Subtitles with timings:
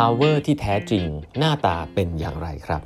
[0.00, 1.04] power ที่แท้จริง
[1.38, 2.82] หน้าตาเป็นอย่างไรครับ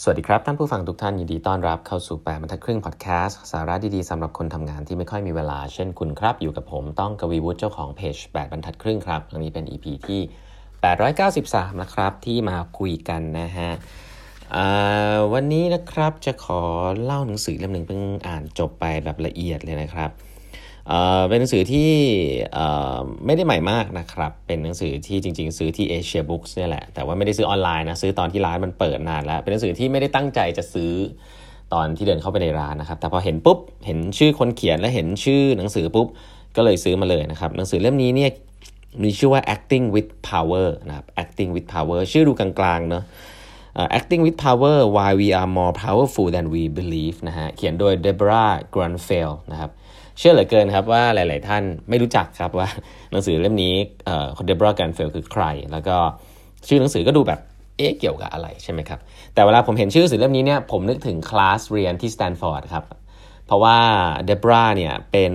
[0.00, 10.20] สวัสดีครับ ท่านผู้ฟังทุกท่านยินดีต้อนรับเข้าสู่แปดบรรทัดครึ่งพอดแคสต์สาระดีๆสำหรับคนทำงานที่ไม่ค่อยมีเวลา เช่นคุณครับ อยู่กับผมต้องกวีวุฒิเจ้าของเพจ8บรรทัดครึ่งครับอันนี้เป็น EP ที่
[11.00, 13.70] 893 นะครับ ที่มาคุยกันนะฮะ
[15.32, 16.62] วันนี้นะครับจะขอ
[17.02, 20.10] เล่าหนังสือเล่มหนึ่งเพิ่งอ่านจบไปแบบละเอียดเลยนะครับ
[21.28, 21.90] เป็นหนังสือที่
[23.26, 30.92] ไม่ได้ใหม่มากนะครับ เป็นหนังสือที่จริง ๆ ซื้อที่ Asia Books เนี่ยแหละ แต่ว่าไม่ได้ซื้อออนไลน์นะ ซื้อตอนที่ร้านมันเปิดนานแล้ว เป็นหนังสือที่ไม่ได้ตั้งใจจะซื้อ
[31.74, 36.06] ตอนที่เดินเข้าไปในร้านนะครับ แต่พอเห็นปุ๊บ เห็นชื่อคนเขียนและเห็นชื่อหนังสือปุ๊บ
[36.56, 38.30] ก็เลยซื้อมาเลยนะครับ หนังสือเล่มนี้เนี่ย
[39.02, 43.04] มีชื่อว่า acting with power นะครับ acting with power ชื่อดูกลางๆเนาะ
[43.98, 49.36] acting with power why we are more powerful than we believe นะฮะ เขียนโดย Deborah Grunfeld
[49.52, 49.70] นะครับ
[50.18, 52.68] เชื่อเหลือเกินครับว่าหลาย ๆ ท่านไม่รู้จักครับว่า
[53.10, 53.74] หนังสือเล่มนี้
[54.36, 55.96] คน Deborah Gruenfeld คือใคร แล้วก็
[56.68, 57.40] ชื่อหนังสือก็ดูแบบ
[57.76, 59.00] เอ๊ะเกี่ยวกับอะไรใช่ไหมครับ
[59.34, 62.84] แต่เวลาผมเห็นชื่อหนังสือเล่มนี้เนี่ยผมนึกถึงคลาสเรียนที่สแตนฟอร์ดครับ
[63.46, 63.76] เพราะว่า
[64.24, 65.32] Deborah เนี่ยเป็น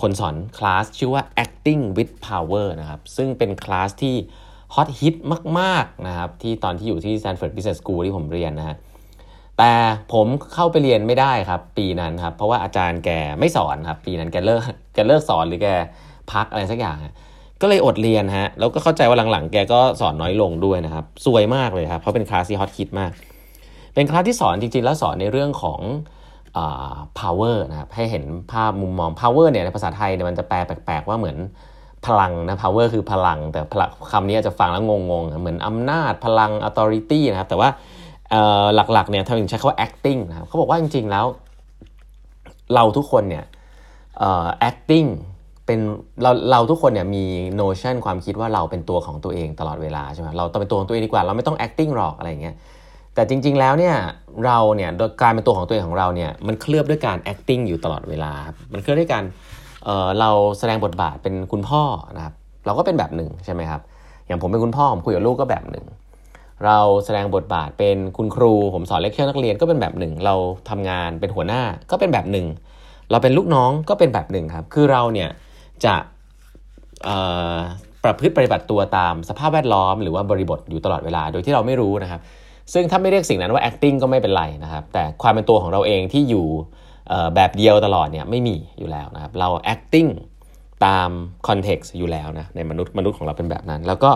[0.00, 4.14] คนสอนคลาสชื่อว่า acting with power นะครับ ซึ่งเป็นคลาสที่
[4.74, 5.14] ฮอตฮิต
[5.60, 8.76] มาก ๆ นะครับ ที่ตอนที่อยู่ที่ Stanford Business School ที่ผมเรียนนะฮะ
[9.58, 9.72] แต่
[10.12, 14.60] ผมเข้าไปเรียนไม่ได้ครับ ปีนั้นครับ เพราะว่าอาจารย์แกไม่สอนครับ ปีนั้นแกเลิก
[14.94, 15.68] แกเลิกสอนหรือแก
[16.32, 16.96] พักอะไรสักอย่าง
[17.62, 23.10] ก็เลยอดเรียนฮะแล้วก็เข้าใจว่าหลังๆ แกก็สอนน้อยลงด้วยนะครับสวยมากเลยครับเพราะเป็นคลาสที่ฮอตคิดมาก
[23.94, 25.80] เป็นคลาสที่สอนจริงๆ แล้วสอนในเรื่องของ
[27.20, 31.36] power นะครับให้เห็นภาพมุมมอง power เนี่ยในภาษาไทยเนี่ยมันจะแปลแปลกๆ ว่าเหมือน
[32.06, 33.60] พลังนะ power คือพลัง แต่
[34.10, 37.68] คำนี้อาจจะฟังแล้วงงๆ เหมือนอำนาจพลัง authority นะครับ แต่ว่า
[38.74, 41.26] หลักๆเนี่ยทำถึงใช้คำว่า acting นะครับเขาบอกว่าจริงๆแล้ว
[42.74, 43.44] เราทุกคนเนี่ย
[44.68, 45.08] acting
[45.66, 45.80] เป็น
[46.22, 47.24] เราเราทุกคนเนี่ยมี
[47.60, 52.54] notion ความคิดว่าเราเป็นตัวของตัวเองตลอดเวลาใช่ไหมเราต้องเป็นตัวของตัวเองดีกว่า เราไม่ต้อง acting หรอกอะไรเงี้ย
[53.14, 53.94] แต่จริง ๆ แล้วเนี่ย
[54.46, 54.90] เราเนี่ย
[55.22, 58.32] การเป็นตัวของตัวเองของเราเนี่ยมันเคลือบด้วยการ acting อยู่ตลอดเวลา
[58.72, 59.24] มันเคลือบด้วยการ
[59.84, 61.82] เเราแสดงบทบาทเป็นคุณพ่อ
[62.16, 62.34] นะครับ
[62.66, 63.80] เราก็เป็นแบบหนึ่งใช่ไหมครับ
[64.26, 65.84] อย่างผมเป็นคุณพ่อผมคุยกับลูกก็แบบหนึ่ง
[66.64, 70.34] เราแสดงบทบาทเป็นคุณครู ผมสอนเลคเชอร์นักเรียนก็เป็นแบบหนึ่ง เรา
[70.70, 72.46] ทำงานเป็นหัวหน้าก็เป็นแบบหนึ่ง
[73.10, 75.30] เราเป็นลูกน้องก็เป็นแบบหนึ่งครับ คือเราเนี่ย
[75.84, 75.94] จะ
[78.04, 82.20] ประพฤติปฏิบัติตัวตามสภาพแวดล้อม หรือว่าบริบทอยู่ตลอดเวลา โดยที่เราไม่รู้นะครับ
[82.72, 86.46] ซึ่งถ้าไม่เรียกสิ่งนั้นว่า acting ก็ไม่เป็นไรนะครับ แต่ความเป็นตัวของเราเองที่อยู่
[87.34, 90.10] แบบเดียวตลอดเนี่ยไม่มีอยู่แล้วนะครับ เรา acting
[90.86, 91.08] ตาม
[91.48, 94.10] context อยู่แล้วนะในมนุษย์มนุษย์ของเราเป็นแบบนั้น แล้วก็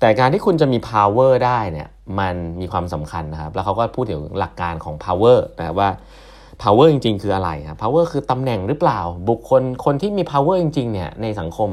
[0.00, 5.90] แต่การที่คุณจะมี power ได้เนี่ยมันมีความสำคัญนะครับ แล้วเขาก็พูดถึงหลักการของ power นะว่า
[6.62, 11.70] power จริง ๆ คืออะไรครับ power คือตำแหน่งหรือเปล่า บุคคลคนที่มี power จริง ๆ เนี่ยในสังคม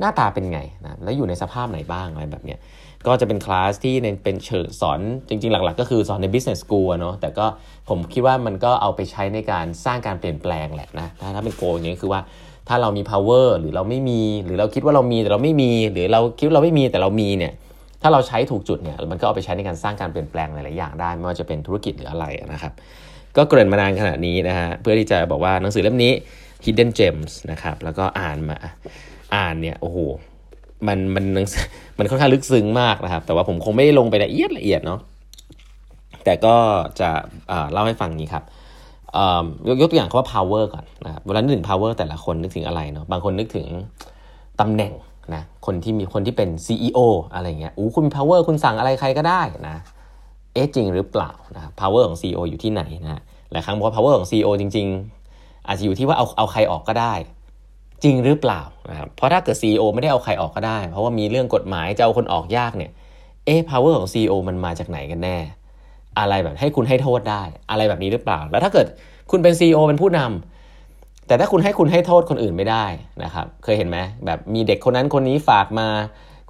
[0.00, 2.58] หน้าตาเป็นไงนะแล้วอยู่ในสภาพไหนบ้างอะไรแบบเนี้ย
[3.06, 3.94] ก็จะเป็นคลาสที่
[4.24, 7.46] เป็นเชิญสอนจริง ๆ หลัก ๆ ก็คือสอนใน business school เนาะแต่ก็
[7.88, 12.20] ผมคิดว่ามันก็เอาไปใช้ในการสร้างการเปลี่ยนแปลงแหละนะถ้าถ้าเป็นโกอย่างนี้คือว่า
[12.68, 17.52] ถ้าเรามี power หรือเราไม่มี หรือเราคิดว่าเรามีแต่เราไม่มี หรือเราคิดว่าเราไม่มีแต่เรามีเนี่ย
[18.02, 22.72] ถ้าเราใช้ถูกจุดเนี่ยมันก็เอาไปใช้ในการสร้างการเปลี่ยนแปลงหลาย ๆ อย่างได้ ไม่ว่าจะเป็นธุรกิจหรืออะไรนะครับ
[23.36, 26.12] ก็เกริ่นมานานขนาดนี้นะฮะเพื่อที่จะบอกว่าหนังสือเล่มนี้
[26.64, 28.56] Hidden Gems นะครับแล้วก็อ่านมา
[29.36, 29.98] อ่านเนี่ยโอ้โห
[30.88, 31.24] มันมัน
[31.98, 35.00] มันค่อนข้างลึกซึ้งมากนะครับ แต่ว่าผมคงไม่ได้ลงไปละเอียดละเอียดเนาะ
[36.24, 36.56] แต่ก็
[37.00, 37.10] จะ
[37.72, 38.44] เล่าให้ฟังนี้ครับ
[39.68, 43.66] ยกตัวอย่างคำว่า power ก่อนนะครับเวลานึกถึง power แต่ละคนนึกถึงอะไรเนาะบางคนนึกถึง
[44.60, 44.92] ตำแหน่ง
[45.34, 46.98] นะคนที่มีคนที่เป็น CEO
[47.34, 49.76] อะไรเงี้ยอู้คุณมี power คุณสั่งอะไรใครก็ได้นะ
[50.54, 53.20] เอ๊ะจริงหรือเปล่านะ power ของ CEO อยู่ที่ไหนนะ
[53.52, 54.86] หลายครั้งบอกว่า power ของ CEO จริง
[55.26, 57.14] ๆ อาจจะอยู่ที่ว่าเอาเอาใครออกก็ได้
[58.04, 62.90] จริงหรือเปล่านะครับเพราะถ้าเกิด CEO ไม่ได้เอาใครออกก็ได้ เพราะว่ามีเรื่องกฎหมายจะเอาคนออกยากเนี่ย
[63.46, 65.36] เอ๊ะ power ของ CEO มันมาจากไหนกันแน่
[66.18, 68.86] อะไรแบบให้คุณให้โทษได้ อะไรแบบนี้หรือเปล่า แล้วถ้าเกิด
[69.30, 72.84] คุณเป็น CEO เป็นผู้นำแต่ถ้าคุณให้คุณให้โทษคนอื่นไม่ได้
[73.24, 75.88] นะครับ เคยเห็นไหมแบบมีเด็กคนนั้นคนนี้ฝากมา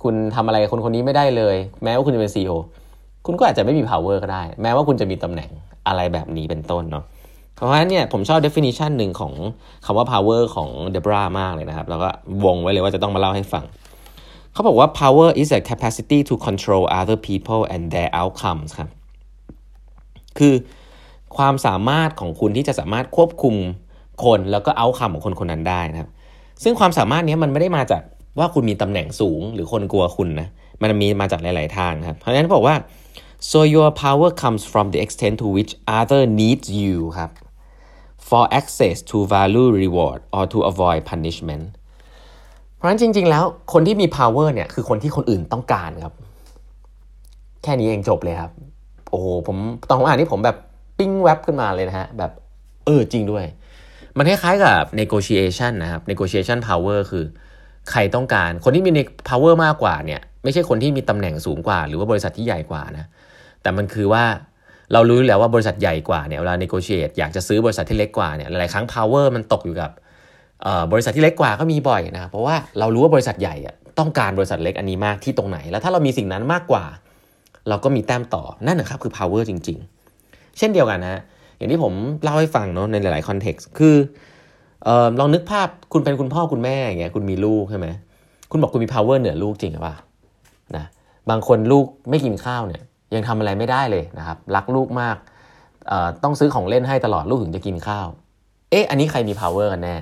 [0.03, 2.53] คุณทำอะไรคนคนนี้ไม่ได้เลย แม้ว่าคุณจะเป็น CEO
[3.27, 5.51] คุณก็อาจจะไม่มี power ก็ได้ แม้ว่าคุณจะมีตำแหน่ง
[5.89, 7.05] อะไรแบบนี้เป็นต้นเนาะ
[7.55, 9.33] เพราะฉะนั้นเนี่ยผมชอบ definition หนึ่งของ
[9.85, 12.09] คำว่า power ของ Debra มากเลยนะครับ แล้วก็
[12.45, 13.65] วงไว้เลยว่าจะต้องมาเล่าให้ฟัง
[14.53, 18.89] เขาบอกว่า power is a capacity to control other people and their outcomes ครับ
[20.39, 20.55] คือ
[21.37, 23.55] ความสามารถของคุณที่จะสามารถควบคุม
[24.25, 26.11] คนแล้วก็เอาคำของคนคนนั้นได้นะครับ
[26.63, 28.03] ซึ่งความสามารถนี้มันไม่ได้มาจาก
[28.39, 30.49] ว่าคุณมีตำแหน่งสูงหรือคนกลัวคุณนะ
[30.83, 32.75] มันมีมาจากหลาย ๆ ทางครับ เพราะฉะนั้นบอกว่า
[33.51, 37.31] so your power comes from the extent to which other needs you ครับ
[38.29, 41.65] for access to value reward or to avoid punishment
[42.77, 46.15] เพราะฉะนั้นจริง ๆ แล้วคนที่มี power เนี่ยคือคนที่คนอื่นต้องการครับ
[47.63, 48.53] แค่นี้เองจบเลยครับ
[49.13, 49.57] โอ้โหผม
[49.89, 50.57] ตอนผมอ่านนี่ผมแบบ
[50.99, 52.31] ปิ้งแว็บขึ้นมาเลยนะฮะแบบ
[52.87, 53.45] เออจริงด้วย
[54.19, 57.25] มันคล้ายๆกับ negotiation นะครับ negotiation power คือ
[57.91, 58.91] ใครต้องการ คนที่มี
[59.29, 63.07] power มากกว่าเนี่ย ไม่ใช่คนที่มีตำแหน่งสูงกว่า หรือว่าบริษัทที่ใหญ่กว่านะ
[63.63, 64.25] แต่มันคือว่า
[64.93, 69.91] เรารู้แล้วว่าบริษัทใหญ่กว่าเนี่ยเวลา negotiate อยากจะซื้อบริษัทที่เล็กกว่าเนี่ยหลายครั้ง power มันตกอยู่กับ
[70.93, 73.57] บริษัทที่เล็กกว่าก็มีบ่อยนะเพราะว่าเรารู้ว่าบริษัทใหญ่
[73.99, 76.85] ต้องการบริษัทเล็กอันนี้มากที่ตรงไหน แล้วถ้าเรามีสิ่งนั้นมากกว่า
[77.69, 79.79] เราก็มีแต้มต่อนั่นนะครับคือ power จริง
[80.19, 81.23] ๆ เช่นเดียวกันนะ
[81.57, 81.93] อย่างที่ผม
[82.23, 83.97] เล่าให้ฟังเนาะในหลายๆคอนเท็กซ์คือ
[84.87, 87.89] ออลองนึกภาพคุณเป็นคุณพ่อคุณแม่อย่างเงี้ยคุณมีลูกใช่ไหม
[88.51, 89.97] คุณบอกคุณมี power เหนือลูกจริงหรือเปล่า
[90.77, 90.85] นะ
[91.31, 92.83] บางคนลูกไม่กินข้าวเนี่ย
[93.15, 95.17] ยังทำอะไรไม่ได้เลยนะครับ รักลูกมาก
[96.23, 98.07] ต้องซื้อของเล่นให้ตลอดลูกถึงจะกินข้าว
[98.71, 99.97] เอ๊ะ อันนี้ใครมี power กันแน่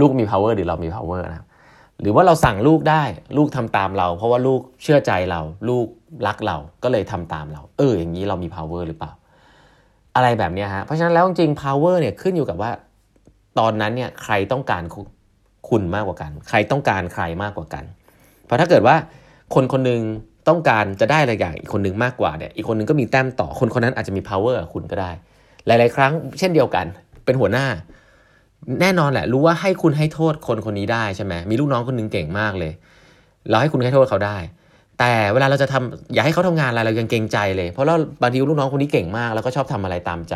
[0.00, 1.46] ลูกมี power หรือเรามี power นะครับ
[2.02, 3.02] หรือว่าเราสั่งลูกได้
[3.36, 5.86] ลูกทำตามเรา เพราะว่าลูกเชื่อใจเรา ลูก
[6.26, 9.12] รักเราก็เลยทำตามเรา เออ อย่างนี้เรามี power หรือเปล่า
[10.16, 12.70] อะไรแบบนี้ฮะเพราะฉะนั้นแล้วจริง power เนี่ยขึ้นอยู่กับว่า
[13.58, 14.82] ตอนนั้นเนี่ยใครต้องการ
[15.68, 17.84] คุณมากกว่ากัน ใครต้องการใครมากกว่ากัน
[18.44, 18.96] เพราะถ้าเกิดว่า
[19.54, 20.00] คนคนนึง
[20.48, 25.10] ต้องการจะได้อะไรอย่างอีกคนนึงมากกว่าเนี่ยอีกคนนึงก็มีแต้มต่อคนคนนั้นอาจจะมี power กับคุณก็ได้
[25.66, 26.86] หลาย ๆ ครั้งเช่นเดียวกัน
[27.24, 27.66] เป็นหัวหน้า
[28.80, 32.72] แน่นอนแหละ รู้ว่าให้คุณให้โทษคนคนนี้ได้ใช่ไหมมีลูกน้องคนนึงเก่งมากเลย
[33.50, 34.36] เราให้คุณให้โทษเขาได้
[34.98, 40.34] แต่เวลาเราจะทำอยากให้เขาทำงานอะไรเรายังเกรงใจเลย เพราะเราบางทีลูกน้องคนนี้เก่งมากแล้วก็ชอบทำอะไรตามใจ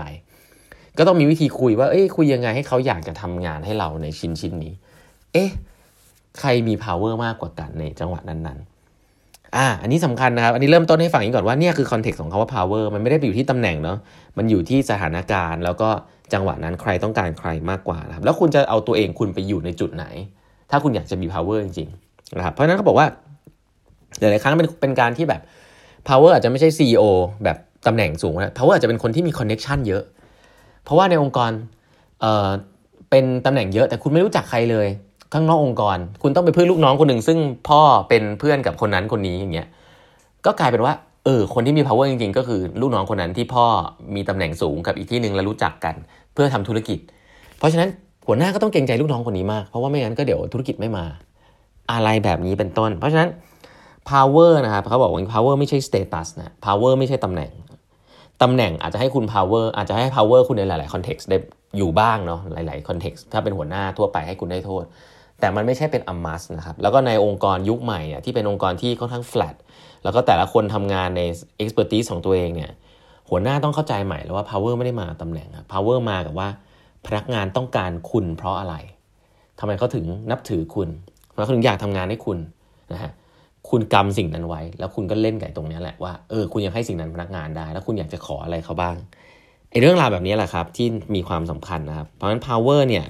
[0.99, 4.73] ก็ต้องมีวิธีคุยว่า เอ้ยคุยยังไงให้เขาอยากจะทำงานให้เราในชิ้นชิ้นนี้
[5.33, 5.51] เอ๊ะ
[6.41, 13.99] ใครมี power มากกว่ากันในจังหวะนั้นๆอ่า อันนี้สำคัญนะครับ อันนี้เริ่มต้นให้ฟังอย่างก่อนว่าเนี่ยคือคอนเท็กซ์ของเขาว่า power มันไม่ได้อยู่ที่ตำแหน่งเนาะ
[14.39, 15.91] มันอยู่ที่สถานการณ์ แล้วก็
[16.35, 20.05] จังหวะนั้นใครต้องการใครมากกว่านะครับแล้วคุณจะเอาตัวเองคุณไปอยู่ในจุดไหน
[20.71, 23.07] ถ้าคุณอยากจะมี power จริงๆนะครับเพราะฉะนั้นเขาบอกว่า
[24.21, 25.41] หลายๆครั้งเป็นเป็นการที่แบบ
[26.09, 27.05] power อาจจะไม่ใช่ CEO
[27.45, 30.03] แบบตำแหน่งสูงนะ power อาจจะเป็นคนที่มี connection เยอะ
[30.85, 31.51] เพราะว่าในองค์กร
[32.21, 32.49] เอ่อ
[33.11, 34.89] เป็นตำแหน่งเยอะแต่คุณไม่รู้จักใครเลย
[35.33, 37.39] ข้างนอกองค์กร คุณต้องไปเพื่อนลูกน้องคนหนึ่งซึ่ง
[37.69, 39.69] พ่อเป็นเพื่อนกับคนนั้นคนนี้อย่างเงี้ย
[40.47, 40.95] ก็กลายเป็นว่า
[41.25, 43.67] เออคนที่มี power จริงๆ ก็คือลูกน้องคนนั้นที่พ่อ
[44.15, 45.95] มีตำแหน่งสูงกับอีกที่หนึ่งแล้วรู้จักกัน
[46.35, 46.99] เพื่อทำธุรกิจ
[47.59, 47.89] เพราะฉะนั้น
[48.27, 51.05] หัวหน้าก็ต้องเกรงใจลูกน้องคนนี้มาก เพราะว่าไม่งั้นก็เดี๋ยวธุรกิจไม่มา
[51.93, 53.29] อะไรแบบนี้เป็นต้น เพราะฉะนั้น
[54.11, 57.51] power นะครับเขาบอกว่า power ไม่ใช่ status นะ power ไม่ใช่ตำแหน่ง
[58.43, 61.39] ตำแหน่งอาจจะให้คุณ power อาจจะให้ power คุณในหลาย ๆ context ได้
[61.77, 64.85] อยู่บ้างเนาะหลาย ๆ context ถ้าเป็นหัวหน้าทั่วไปให้คุณได้โทษ
[65.41, 69.55] แต่มันไม่ใช่เป็น amus นะครับแล้วก็ในองค์กรยุคใหม่เนี่ยที่เป็นองค์กรที่ค่อนข้าง flat
[70.05, 71.23] แล้วก็แต่ละคนทำงานใน
[71.63, 72.73] expertise ของตัวเองเนี่ย
[73.31, 76.49] หัวหน้าต้องเข้าใจใหม่แล้วว่า power ไม่ได้มาตำแหน่ง power มากับว่า
[77.07, 78.75] พนักงานต้องการคุณเพราะอะไร
[79.59, 80.89] ทำไมเขาถึงนับถือคุณ
[81.33, 82.39] ทำไมเขาถึงอยากทำงานให้คุณ
[82.93, 83.11] นะฮะ
[83.71, 88.97] คุณกำสิ่งนั้นไว้ แล้วคุณก็เล่นไกับตรงนี้แหละว่าเออคุณยังให้สิ่งนั้นพนักงานได้ แล้วคุณอยากจะขออะไรเขาบ้าง
[89.71, 93.05] ไอ้เรื่องราวแบบนี้แหละครับที่มีความสำคัญนะครับ เพราะฉะนั้น power เนี่ย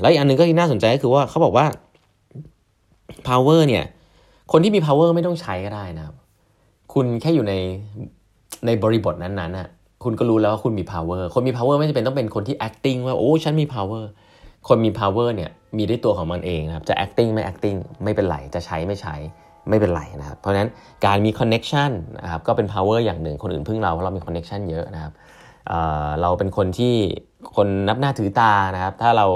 [0.00, 1.66] แล้วอีกอันนึงก็ที่น่าสนใจก็คือว่าเขาบอกว่า
[3.28, 3.84] power เนี่ย
[4.52, 6.16] คนที่มี power ไม่ต้องใช้ก็ได้นะครับ
[6.92, 7.54] คุณแค่อยู่ใน
[8.66, 9.68] ในบริบทนั้นๆน่ะ
[10.04, 14.04] คุณก็รู้แล้วว่าคุณมี power คนมี power ไม่จำเป็นต้องเป็นคนที่ acting ว่าโอ้ฉันมี power
[14.68, 19.14] คนมี power เนี่ยมีด้วยตัวของมันเองนะครับจะ acting ไม่ acting ไม่เป็นไรจะใช้ไม่ใช้
[19.68, 20.70] ไม่เป็นไรนะครับเพราะฉะนั้น
[21.06, 21.90] การมี connection
[22.24, 25.12] นะครับก็เป็น power อย่างหนึ่งคนอื่นพึ่งเราเพราะเรามี connection เยอะนะครับ
[25.68, 26.94] เเราเป็นคนที่
[27.56, 29.26] คนนับหน้าถือตานะครับ ถ้าเรา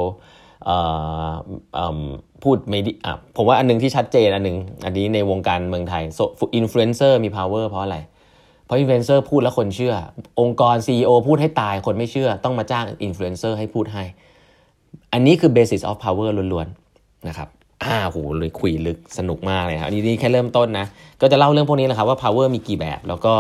[2.42, 2.92] พูดไม่ดี
[3.36, 6.02] ผมว่าอันนึงที่ชัดเจนอันนึงอันนี้ในวงการเมืองไทย
[6.56, 7.98] อินฟลูเอนเซอร์มี power เพราะอะไร
[8.74, 9.94] เพราะอินฟลูเอนเซอร์พูดแล้วคนเชื่อ
[10.40, 14.04] องค์กร CEO พูดให้ตายคนไม่เชื่อ ต้องมาจ้างอินฟลูเอนเซอร์ให้พูดให้
[15.12, 17.48] อันนี้คือ basis of power ล้วนๆนะครับ
[17.84, 20.86] อ่าโหเลยคุยลึกสนุกมากเลยครับอันนี้นี่แค่เริ่มต้นนะ
[21.20, 23.34] ก็จะเล่าเรื่องพวกนี้แหละครับว่า power มีกี่แบบ แล้วก็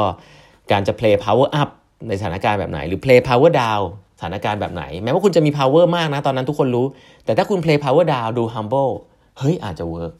[0.72, 1.68] การจะ play power up
[2.08, 3.84] ในสถานการณ์แบบไหน หรือ play power down
[4.18, 6.86] สถานการณ์แบบไหน แม้ว่าคุณจะมี power มากนะ ตอนนั้นทุกคนรู้
[7.24, 8.92] แต่ถ้าคุณ play power down ดู humble
[9.38, 10.12] เฮ้ยอาจจะ work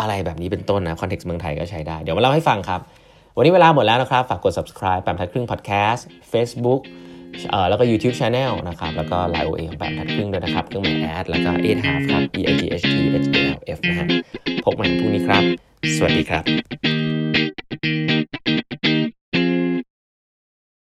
[0.00, 2.80] อะไรแบบนี้เป็นต้นนะ คอนเท็กซ์เมืองไทยก็ใช้ได้ เดี๋ยวมาเล่าให้ฟังครับ
[3.36, 6.00] วันนี้เวลาหมดแล้วนะครับ ฝากกด subscribe แปมทัดครึ่ง podcast
[6.32, 6.80] Facebook
[7.50, 12.02] เอ่อแล้วก็ YouTube Channel นะครับ แล้วก็ Line OA ของแปมทัดครึ่งด้วยนะครับ เครื่องหมายแอด แล้วก็ e h a l f
[12.12, 14.06] ครับ e i g h t h a l f นะฮะ
[14.64, 15.42] พบกันพรุ่งนี้ครับ
[15.96, 16.44] สวัสดีครับ